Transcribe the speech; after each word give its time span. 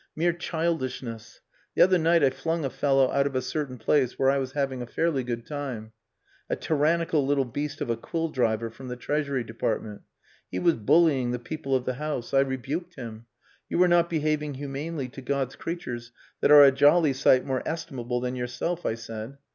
Mere 0.15 0.33
childishness. 0.33 1.41
The 1.75 1.83
other 1.83 1.99
night 1.99 2.23
I 2.23 2.31
flung 2.31 2.65
a 2.65 2.71
fellow 2.71 3.11
out 3.11 3.27
of 3.27 3.35
a 3.35 3.41
certain 3.43 3.77
place 3.77 4.17
where 4.17 4.31
I 4.31 4.39
was 4.39 4.53
having 4.53 4.81
a 4.81 4.87
fairly 4.87 5.23
good 5.23 5.45
time. 5.45 5.91
A 6.49 6.55
tyrannical 6.55 7.23
little 7.23 7.45
beast 7.45 7.81
of 7.81 7.91
a 7.91 7.95
quill 7.95 8.29
driver 8.29 8.71
from 8.71 8.87
the 8.87 8.95
Treasury 8.95 9.43
department. 9.43 10.01
He 10.49 10.57
was 10.57 10.73
bullying 10.73 11.29
the 11.29 11.37
people 11.37 11.75
of 11.75 11.85
the 11.85 11.93
house. 12.01 12.33
I 12.33 12.39
rebuked 12.39 12.95
him. 12.95 13.27
'You 13.69 13.79
are 13.83 13.87
not 13.87 14.09
behaving 14.09 14.55
humanely 14.55 15.07
to 15.09 15.21
God's 15.21 15.55
creatures 15.55 16.11
that 16.39 16.49
are 16.49 16.63
a 16.63 16.71
jolly 16.71 17.13
sight 17.13 17.45
more 17.45 17.61
estimable 17.67 18.21
than 18.21 18.35
yourself,' 18.35 18.87
I 18.87 18.95
said. 18.95 19.37